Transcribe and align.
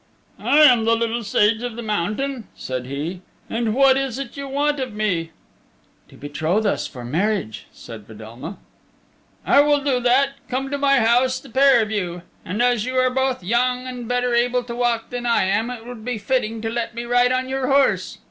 "I 0.39 0.61
am 0.61 0.85
the 0.85 0.95
Little 0.95 1.23
Sage 1.23 1.61
of 1.61 1.75
the 1.75 1.83
Mountain," 1.83 2.47
said 2.55 2.87
he, 2.87 3.21
"and 3.51 3.75
what 3.75 3.97
is 3.97 4.17
it 4.17 4.35
you 4.35 4.47
want 4.47 4.79
of 4.79 4.95
me?" 4.95 5.29
"To 6.09 6.17
betroth 6.17 6.65
us 6.65 6.87
for 6.87 7.05
marriage," 7.05 7.67
said 7.71 8.07
Fedelma. 8.07 8.57
"I 9.45 9.59
will 9.61 9.81
do 9.83 9.99
that. 9.99 10.31
Come 10.49 10.71
to 10.71 10.79
my 10.79 11.01
house, 11.01 11.39
the 11.39 11.51
pair 11.51 11.83
of 11.83 11.91
you. 11.91 12.23
And 12.43 12.63
as 12.63 12.83
you 12.83 12.95
are 12.95 13.11
both 13.11 13.43
young 13.43 13.85
and 13.85 14.07
better 14.07 14.33
able 14.33 14.63
to 14.63 14.75
walk 14.75 15.11
than 15.11 15.27
I 15.27 15.43
am 15.43 15.69
it 15.69 15.85
would 15.85 16.03
be 16.03 16.17
fitting 16.17 16.61
to 16.63 16.69
let 16.71 16.95
me 16.95 17.03
ride 17.03 17.31
on 17.31 17.47
your 17.47 17.67
horse." 17.67 18.17